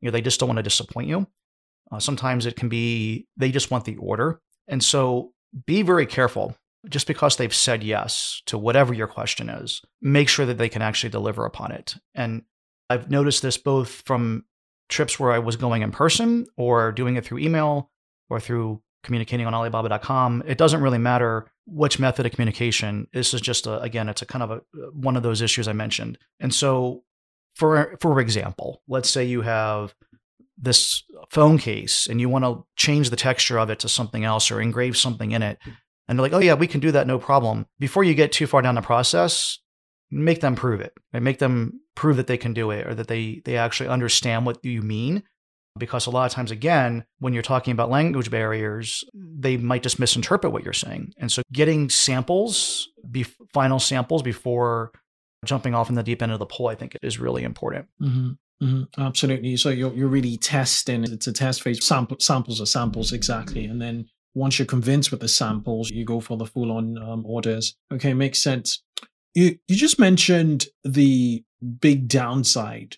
[0.00, 1.26] you know, they just don't want to disappoint you.
[1.90, 4.40] Uh, sometimes it can be they just want the order.
[4.66, 5.32] And so
[5.66, 6.56] be very careful.
[6.88, 10.80] Just because they've said yes to whatever your question is, make sure that they can
[10.80, 11.96] actually deliver upon it.
[12.14, 12.42] And
[12.88, 14.44] I've noticed this both from
[14.88, 17.90] trips where I was going in person or doing it through email
[18.30, 20.42] or through communicating on Alibaba.com.
[20.46, 23.06] It doesn't really matter which method of communication.
[23.12, 25.68] This is just a, again, it's a kind of a uh, one of those issues
[25.68, 26.18] I mentioned.
[26.40, 27.04] And so,
[27.54, 29.94] for for example, let's say you have
[30.60, 34.50] this phone case and you want to change the texture of it to something else
[34.50, 35.58] or engrave something in it.
[36.08, 37.66] And they're like, oh, yeah, we can do that, no problem.
[37.78, 39.58] Before you get too far down the process,
[40.10, 43.08] make them prove it and make them prove that they can do it or that
[43.08, 45.22] they, they actually understand what you mean.
[45.78, 49.98] Because a lot of times, again, when you're talking about language barriers, they might just
[49.98, 51.12] misinterpret what you're saying.
[51.18, 54.92] And so, getting samples, be, final samples before
[55.44, 57.86] jumping off in the deep end of the pool, I think is really important.
[58.00, 58.30] Mm-hmm.
[58.62, 59.00] Mm-hmm.
[59.00, 59.56] Absolutely.
[59.56, 61.04] So you're you're really testing.
[61.04, 61.84] It's a test phase.
[61.84, 66.20] Sample, samples are samples exactly, and then once you're convinced with the samples, you go
[66.20, 67.76] for the full on um, orders.
[67.92, 68.82] Okay, makes sense.
[69.34, 71.44] You you just mentioned the
[71.80, 72.96] big downside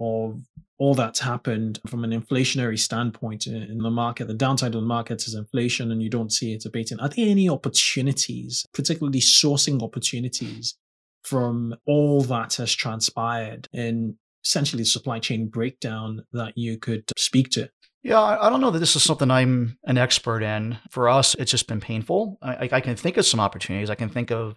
[0.00, 0.42] of
[0.78, 5.26] all that's happened from an inflationary standpoint in the market, the downside of the markets
[5.26, 7.00] is inflation and you don't see it abating.
[7.00, 10.76] Are there any opportunities, particularly sourcing opportunities
[11.24, 17.50] from all that has transpired in essentially the supply chain breakdown that you could speak
[17.50, 17.68] to?
[18.02, 20.78] Yeah, I don't know that this is something I'm an expert in.
[20.90, 22.38] For us, it's just been painful.
[22.40, 23.90] I, I, can think of some opportunities.
[23.90, 24.54] I can think of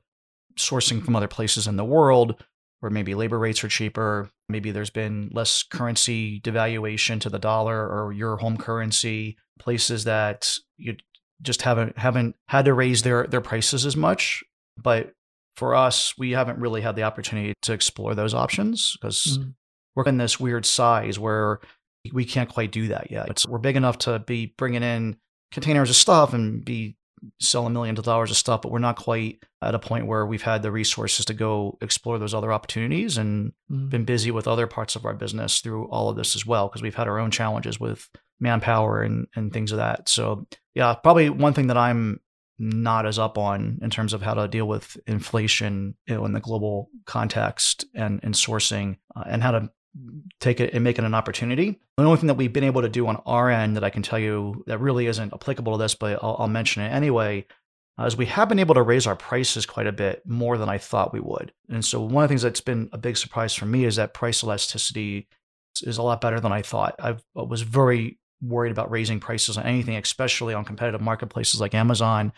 [0.55, 2.43] sourcing from other places in the world
[2.81, 4.29] where maybe labor rates are cheaper.
[4.49, 9.37] Maybe there's been less currency devaluation to the dollar or your home currency.
[9.59, 10.95] Places that you
[11.41, 14.43] just haven't haven't had to raise their their prices as much.
[14.77, 15.13] But
[15.55, 19.53] for us, we haven't really had the opportunity to explore those options because mm.
[19.95, 21.59] we're in this weird size where
[22.13, 23.29] we can't quite do that yet.
[23.29, 25.17] It's, we're big enough to be bringing in
[25.51, 26.95] containers of stuff and be
[27.39, 30.41] selling a million dollars of stuff, but we're not quite at a point where we've
[30.41, 33.89] had the resources to go explore those other opportunities and mm.
[33.89, 36.81] been busy with other parts of our business through all of this as well, because
[36.81, 40.07] we've had our own challenges with manpower and, and things of that.
[40.07, 42.19] So, yeah, probably one thing that I'm
[42.57, 46.33] not as up on in terms of how to deal with inflation you know, in
[46.33, 49.69] the global context and, and sourcing uh, and how to
[50.39, 51.79] take it and make it an opportunity.
[51.97, 54.03] The only thing that we've been able to do on our end that I can
[54.03, 57.45] tell you that really isn't applicable to this, but I'll, I'll mention it anyway,
[57.99, 60.69] uh, is we have been able to raise our prices quite a bit more than
[60.69, 61.51] I thought we would.
[61.69, 64.13] And so one of the things that's been a big surprise for me is that
[64.13, 65.27] price elasticity
[65.81, 66.95] is a lot better than I thought.
[66.99, 71.73] I've, I was very worried about raising prices on anything, especially on competitive marketplaces like
[71.73, 72.31] Amazon.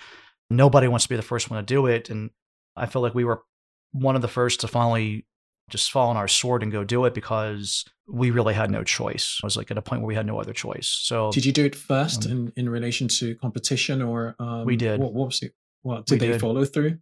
[0.49, 2.09] Nobody wants to be the first one to do it.
[2.09, 2.31] And
[2.75, 3.43] I feel like we were
[3.91, 5.25] one of the first to finally
[5.71, 9.39] just fall on our sword and go do it because we really had no choice.
[9.41, 10.87] It was like at a point where we had no other choice.
[10.87, 14.75] So did you do it first um, in, in relation to competition or um, we
[14.75, 14.99] did?
[14.99, 15.53] What, what was it?
[15.81, 16.41] What did we they did.
[16.41, 16.99] follow through?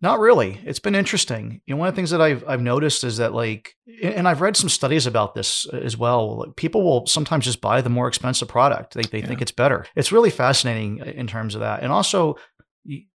[0.00, 0.60] Not really.
[0.64, 1.60] It's been interesting.
[1.66, 4.40] You know, one of the things that I've I've noticed is that like, and I've
[4.40, 6.38] read some studies about this as well.
[6.38, 8.94] Like, people will sometimes just buy the more expensive product.
[8.94, 9.26] They they yeah.
[9.26, 9.86] think it's better.
[9.96, 11.82] It's really fascinating in terms of that.
[11.82, 12.36] And also,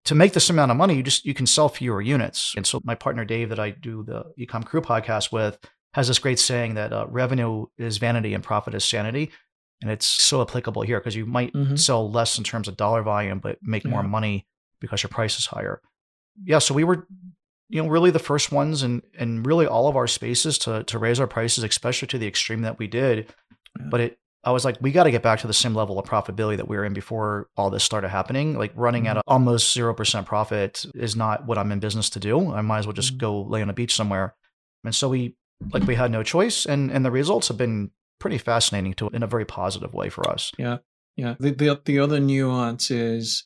[0.05, 2.53] to make this amount of money, you just you can sell fewer units.
[2.55, 5.57] And so my partner Dave, that I do the Ecom Crew podcast with,
[5.93, 9.31] has this great saying that uh, revenue is vanity and profit is sanity,
[9.81, 11.75] and it's so applicable here because you might mm-hmm.
[11.75, 13.91] sell less in terms of dollar volume, but make yeah.
[13.91, 14.47] more money
[14.79, 15.81] because your price is higher.
[16.43, 17.07] Yeah, so we were,
[17.69, 20.99] you know, really the first ones and and really all of our spaces to to
[20.99, 23.33] raise our prices, especially to the extreme that we did.
[23.79, 23.85] Yeah.
[23.89, 26.05] But it I was like, we got to get back to the same level of
[26.05, 28.57] profitability that we were in before all this started happening.
[28.57, 29.17] Like running mm-hmm.
[29.17, 32.51] at almost 0% profit is not what I'm in business to do.
[32.51, 33.19] I might as well just mm-hmm.
[33.19, 34.35] go lay on a beach somewhere.
[34.83, 35.35] And so we,
[35.71, 36.65] like, we had no choice.
[36.65, 40.29] And, and the results have been pretty fascinating to in a very positive way for
[40.29, 40.51] us.
[40.57, 40.77] Yeah.
[41.15, 41.35] Yeah.
[41.39, 43.45] The, the, the other nuance is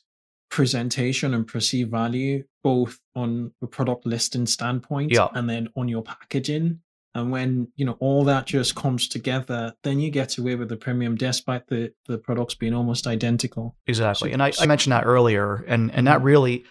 [0.50, 5.28] presentation and perceived value, both on a product listing standpoint yeah.
[5.34, 6.80] and then on your packaging.
[7.14, 10.76] And when you know all that just comes together, then you get away with the
[10.76, 13.76] premium, despite the the products being almost identical.
[13.86, 16.26] Exactly, so, and I, I, mentioned that earlier, and and that mm-hmm.
[16.26, 16.64] really,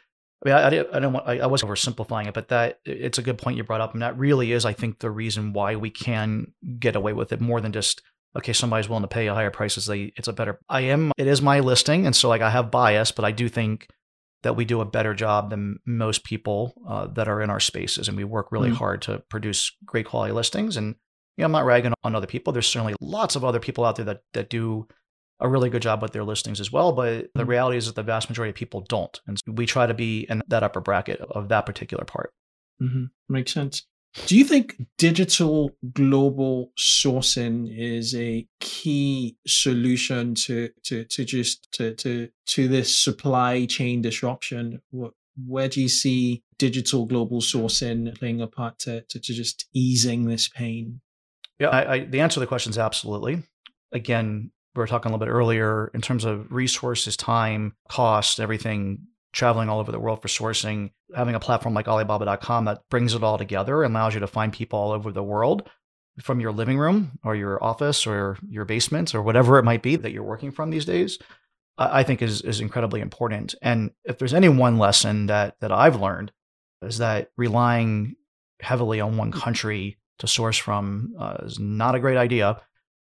[0.45, 3.17] I mean, I, I, I don't want, I, I was oversimplifying it, but that it's
[3.17, 5.76] a good point you brought up, and that really is, I think, the reason why
[5.76, 8.02] we can get away with it more than just
[8.38, 9.76] okay, somebody's willing to pay a higher price.
[9.76, 10.60] They, it's a better.
[10.69, 11.12] I am.
[11.17, 13.88] It is my listing, and so like I have bias, but I do think
[14.43, 18.08] that we do a better job than most people uh, that are in our spaces,
[18.08, 18.78] and we work really mm-hmm.
[18.78, 20.78] hard to produce great quality listings.
[20.78, 20.95] And
[21.38, 22.54] you know, I'm not ragging on other people.
[22.54, 24.88] There's certainly lots of other people out there that that do
[25.39, 26.91] a really good job with their listings as well.
[26.91, 27.39] But mm-hmm.
[27.39, 29.93] the reality is that the vast majority of people don't, and so we try to
[29.93, 32.32] be in that upper bracket of that particular part.
[32.82, 33.06] Mm-hmm.
[33.30, 33.86] Makes sense.
[34.25, 41.93] Do you think digital global sourcing is a key solution to to to just to
[41.95, 44.82] to to this supply chain disruption?
[45.45, 50.25] Where do you see digital global sourcing playing a part to to, to just easing
[50.25, 50.99] this pain?
[51.60, 53.43] Yeah, I, I, the answer to the question is absolutely.
[53.91, 58.99] Again, we were talking a little bit earlier in terms of resources, time, cost, everything
[59.33, 63.23] traveling all over the world for sourcing, having a platform like Alibaba.com that brings it
[63.23, 65.69] all together and allows you to find people all over the world
[66.21, 69.95] from your living room or your office or your basement or whatever it might be
[69.95, 71.19] that you're working from these days,
[71.77, 73.53] I think is is incredibly important.
[73.61, 76.31] And if there's any one lesson that that I've learned
[76.81, 78.15] is that relying
[78.59, 82.59] heavily on one country to source from uh, is not a great idea.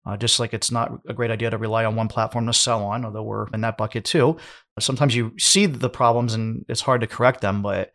[0.07, 2.85] Uh, just like it's not a great idea to rely on one platform to sell
[2.85, 4.37] on, although we're in that bucket too.
[4.79, 7.91] Sometimes you see the problems and it's hard to correct them, but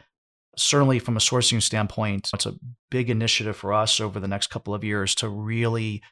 [0.57, 2.55] certainly from a sourcing standpoint, it's a
[2.91, 6.03] big initiative for us over the next couple of years to really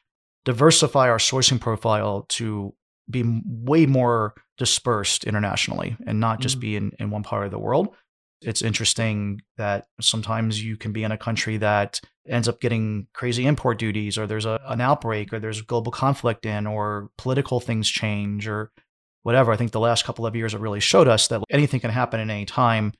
[0.43, 2.73] diversify our sourcing profile to
[3.09, 6.61] be way more dispersed internationally and not just mm-hmm.
[6.61, 7.95] be in, in one part of the world.
[8.41, 13.45] It's interesting that sometimes you can be in a country that ends up getting crazy
[13.45, 17.89] import duties, or there's a, an outbreak, or there's global conflict in, or political things
[17.89, 18.71] change, or
[19.23, 19.51] whatever.
[19.51, 22.19] I think the last couple of years have really showed us that anything can happen
[22.19, 22.93] at any time,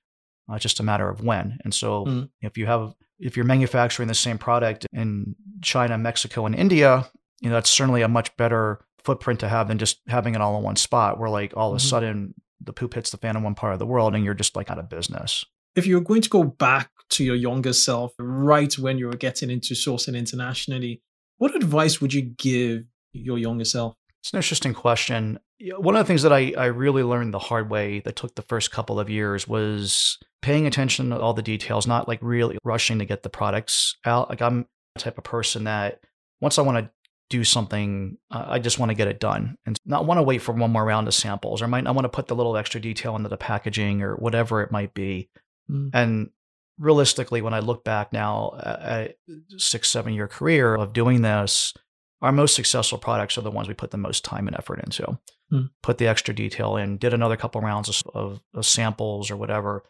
[0.49, 1.60] uh, just a matter of when.
[1.63, 2.30] And so mm.
[2.41, 7.08] if you have if you're manufacturing the same product in China, Mexico, and India,
[7.39, 10.58] you know that's certainly a much better footprint to have than just having it all
[10.58, 11.19] in one spot.
[11.19, 11.88] Where like all of a mm-hmm.
[11.88, 14.56] sudden the poop hits the fan in one part of the world and you're just
[14.56, 15.45] like out of business.
[15.76, 19.15] If you were going to go back to your younger self right when you were
[19.15, 21.02] getting into sourcing internationally,
[21.38, 23.95] what advice would you give your younger self?
[24.21, 25.39] It's an interesting question.
[25.78, 28.43] One of the things that I, I really learned the hard way that took the
[28.43, 33.00] first couple of years was paying attention to all the details, not like really rushing
[33.00, 34.30] to get the products out.
[34.30, 36.00] Like I'm the type of person that
[36.39, 36.91] once I want to
[37.32, 40.39] do something, uh, I just want to get it done and not want to wait
[40.39, 42.80] for one more round of samples or might not want to put the little extra
[42.80, 45.30] detail into the packaging or whatever it might be.
[45.70, 45.89] Mm.
[45.94, 46.30] And
[46.78, 49.15] realistically, when I look back now at
[49.58, 51.74] six, seven year career of doing this,
[52.22, 55.17] our most successful products are the ones we put the most time and effort into.
[55.52, 55.72] Mm.
[55.82, 59.84] Put the extra detail in, did another couple rounds of, of, of samples or whatever.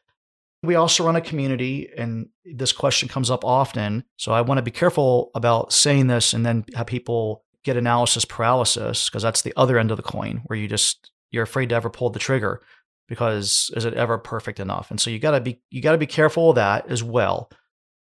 [0.64, 4.04] We also run a community, and this question comes up often.
[4.18, 8.26] So I want to be careful about saying this and then have people get analysis
[8.26, 11.76] paralysis because that's the other end of the coin where you just you're afraid to
[11.76, 12.62] ever pull the trigger
[13.08, 14.90] because is it ever perfect enough?
[14.92, 17.50] And so you got to be you got to be careful of that as well.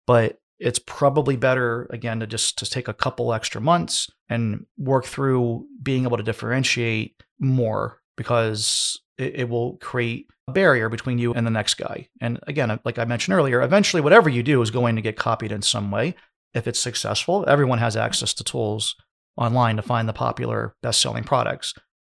[0.05, 5.05] But it's probably better again to just to take a couple extra months and work
[5.05, 11.33] through being able to differentiate more because it, it will create a barrier between you
[11.33, 12.07] and the next guy.
[12.19, 15.51] And again, like I mentioned earlier, eventually whatever you do is going to get copied
[15.51, 16.15] in some way.
[16.53, 18.95] If it's successful, everyone has access to tools
[19.35, 21.73] online to find the popular best selling products.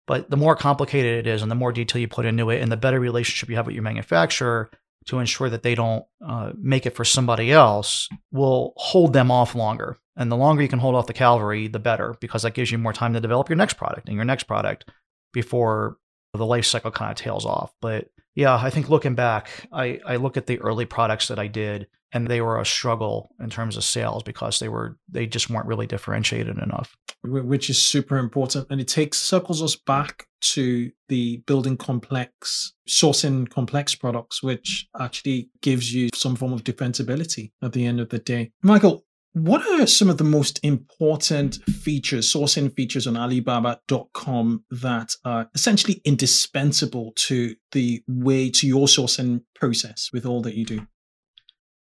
[0.06, 2.72] But the more complicated it is and the more detail you put into it and
[2.72, 4.70] the better relationship you have with your manufacturer
[5.06, 9.54] to ensure that they don't uh, make it for somebody else will hold them off
[9.54, 9.98] longer.
[10.16, 12.78] And the longer you can hold off the cavalry, the better, because that gives you
[12.78, 14.90] more time to develop your next product and your next product
[15.32, 15.98] before
[16.34, 17.72] the life cycle kind of tails off.
[17.80, 21.46] But yeah, I think looking back, I, I look at the early products that I
[21.48, 25.50] did and they were a struggle in terms of sales because they were they just
[25.50, 30.90] weren't really differentiated enough which is super important and it takes circles us back to
[31.08, 37.72] the building complex sourcing complex products which actually gives you some form of defensibility at
[37.72, 39.04] the end of the day michael
[39.38, 46.00] what are some of the most important features, sourcing features on Alibaba.com that are essentially
[46.04, 50.86] indispensable to the way to your sourcing process with all that you do?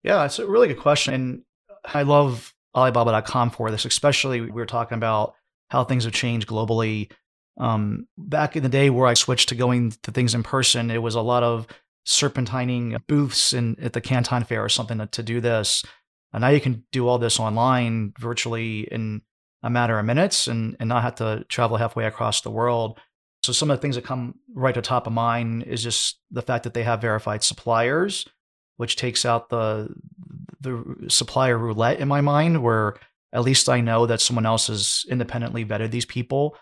[0.03, 1.15] Yeah, it's a really good question.
[1.15, 1.43] And
[1.85, 5.35] I love Alibaba.com for this, especially we were talking about
[5.71, 7.11] how things have changed globally.
[7.59, 11.03] Um, back in the day where I switched to going to things in person, it
[11.03, 11.67] was a lot of
[12.07, 15.83] serpentining booths in at the Canton Fair or something to, to do this.
[16.37, 19.23] And now you can do all this online virtually in
[19.63, 23.01] a matter of minutes and, and not have to travel halfway across the world.
[23.43, 26.43] So some of the things that come right to top of mind is just the
[26.43, 28.27] fact that they have verified suppliers,
[28.77, 29.89] which takes out the
[30.61, 32.97] the supplier roulette in my mind, where
[33.33, 36.55] at least I know that someone else has independently vetted these people.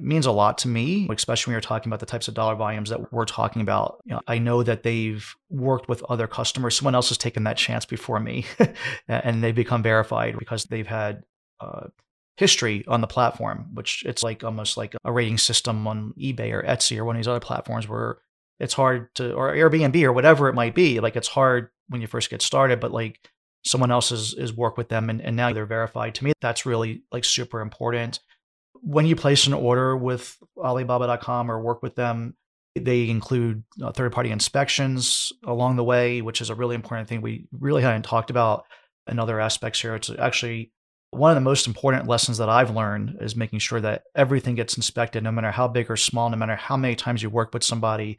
[0.00, 2.54] It means a lot to me, especially when you're talking about the types of dollar
[2.54, 4.00] volumes that we're talking about.
[4.06, 6.74] You know, I know that they've worked with other customers.
[6.74, 8.46] Someone else has taken that chance before me,
[9.08, 11.24] and they've become verified because they've had
[11.60, 11.88] uh,
[12.38, 16.62] history on the platform, which it's like almost like a rating system on eBay or
[16.62, 18.16] Etsy or one of these other platforms where
[18.58, 20.98] it's hard to, or Airbnb or whatever it might be.
[20.98, 23.28] Like it's hard when you first get started, but like
[23.66, 26.14] someone else has, has worked with them and, and now they're verified.
[26.14, 28.20] To me, that's really like super important
[28.82, 32.34] when you place an order with Alibaba.com or work with them,
[32.74, 37.20] they include uh, third party inspections along the way, which is a really important thing
[37.20, 38.64] we really hadn't talked about
[39.08, 39.94] in other aspects here.
[39.94, 40.72] It's actually
[41.10, 44.76] one of the most important lessons that I've learned is making sure that everything gets
[44.76, 47.64] inspected, no matter how big or small, no matter how many times you work with
[47.64, 48.18] somebody.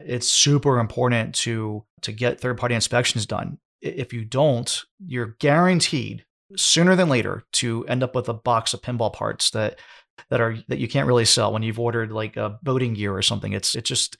[0.00, 3.58] It's super important to to get third party inspections done.
[3.80, 6.24] If you don't, you're guaranteed
[6.56, 9.78] sooner than later to end up with a box of pinball parts that
[10.30, 13.22] that are that you can't really sell when you've ordered like a boating gear or
[13.22, 13.52] something.
[13.52, 14.16] It's it's just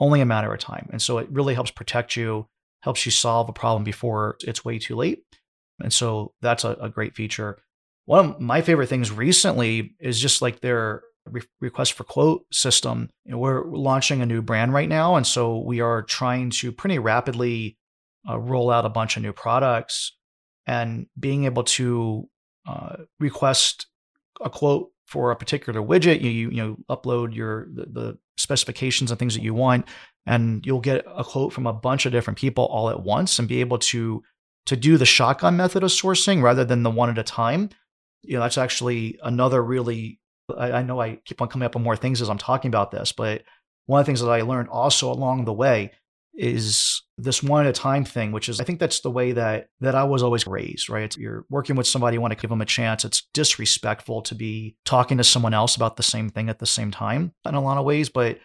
[0.00, 0.88] only a matter of time.
[0.92, 2.46] And so it really helps protect you,
[2.80, 5.22] helps you solve a problem before it's way too late.
[5.80, 7.58] And so that's a, a great feature.
[8.04, 13.10] One of my favorite things recently is just like their re- request for quote system.
[13.24, 16.72] You know, we're launching a new brand right now, and so we are trying to
[16.72, 17.76] pretty rapidly
[18.28, 20.15] uh, roll out a bunch of new products
[20.66, 22.28] and being able to
[22.66, 23.86] uh, request
[24.40, 29.10] a quote for a particular widget you you, you know upload your the, the, specifications
[29.10, 29.86] and things that you want
[30.26, 33.48] and you'll get a quote from a bunch of different people all at once and
[33.48, 34.22] be able to
[34.66, 37.70] to do the shotgun method of sourcing rather than the one at a time.
[38.22, 40.20] You know, that's actually another really
[40.56, 42.90] I, I know I keep on coming up with more things as I'm talking about
[42.90, 43.42] this, but
[43.86, 45.92] one of the things that I learned also along the way
[46.34, 49.68] is this one at a time thing, which is I think that's the way that
[49.80, 51.04] that I was always raised, right?
[51.04, 53.04] It's, you're working with somebody, you want to give them a chance.
[53.04, 56.90] It's disrespectful to be talking to someone else about the same thing at the same
[56.90, 58.08] time in a lot of ways.
[58.08, 58.38] But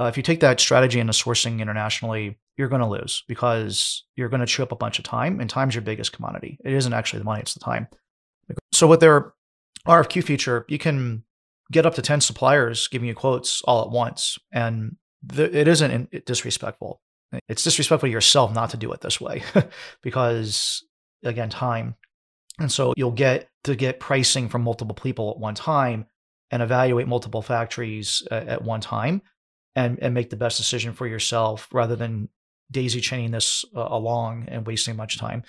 [0.00, 4.28] uh, if you take that strategy into sourcing internationally, you're going to lose because you're
[4.28, 6.58] going to chew up a bunch of time, and time's your biggest commodity.
[6.64, 7.88] It isn't actually the money; it's the time.
[8.72, 9.34] So with their
[9.86, 11.24] RFQ feature, you can
[11.72, 14.38] get up to 10 suppliers giving you quotes all at once.
[14.52, 14.96] And
[15.36, 17.00] it isn't disrespectful.
[17.48, 19.42] It's disrespectful to yourself not to do it this way
[20.02, 20.84] because,
[21.22, 21.96] again, time.
[22.58, 26.06] And so you'll get to get pricing from multiple people at one time
[26.50, 29.22] and evaluate multiple factories at one time
[29.74, 32.28] and, and make the best decision for yourself rather than
[32.70, 35.42] daisy chaining this uh, along and wasting much time.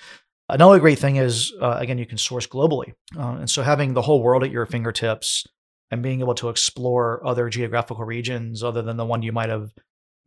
[0.48, 2.94] Another great thing is, uh, again, you can source globally.
[3.18, 5.44] Uh, and so having the whole world at your fingertips
[5.90, 9.72] and being able to explore other geographical regions other than the one you might have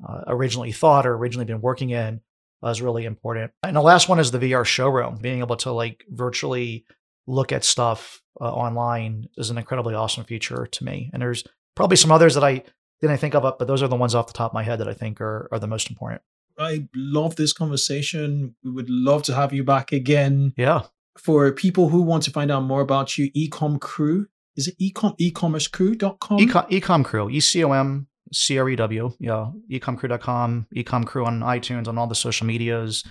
[0.08, 2.22] uh, originally thought or originally been working in
[2.64, 3.52] uh, is really important.
[3.64, 5.18] And the last one is the VR showroom.
[5.22, 6.86] Being able to like virtually
[7.28, 11.10] look at stuff uh, online is an incredibly awesome feature to me.
[11.14, 11.44] And there's
[11.76, 12.64] probably some others that I
[13.02, 14.90] didn't think of, but those are the ones off the top of my head that
[14.90, 16.22] I think are, are the most important.
[16.58, 18.56] I love this conversation.
[18.64, 20.54] We would love to have you back again.
[20.58, 20.84] Yeah.
[21.18, 24.28] For people who want to find out more about you, Ecom Crew
[24.60, 26.40] is it ecom ecommercecrew.com?
[26.40, 29.12] Ecom, ecom crew, E C O M C R E W.
[29.20, 33.04] Yeah, ecomcrew.com, ecom crew on iTunes, on all the social medias.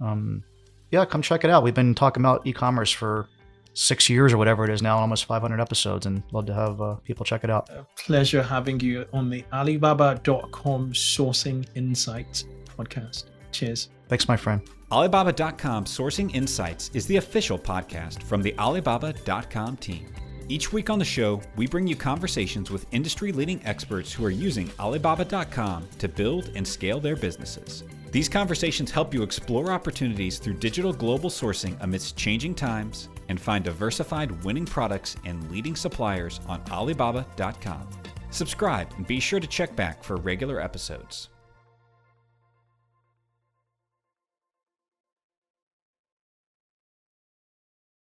[0.00, 0.42] Um,
[0.90, 1.62] yeah, come check it out.
[1.62, 3.28] We've been talking about e-commerce for
[3.74, 6.94] six years or whatever it is now, almost 500 episodes, and love to have uh,
[6.96, 7.68] people check it out.
[7.70, 12.44] A pleasure having you on the Alibaba.com Sourcing Insights
[12.78, 13.24] podcast.
[13.52, 13.88] Cheers.
[14.08, 14.62] Thanks, my friend.
[14.90, 20.06] Alibaba.com Sourcing Insights is the official podcast from the Alibaba.com team.
[20.46, 24.30] Each week on the show, we bring you conversations with industry leading experts who are
[24.30, 27.82] using Alibaba.com to build and scale their businesses.
[28.10, 33.64] These conversations help you explore opportunities through digital global sourcing amidst changing times and find
[33.64, 37.88] diversified winning products and leading suppliers on Alibaba.com.
[38.30, 41.30] Subscribe and be sure to check back for regular episodes.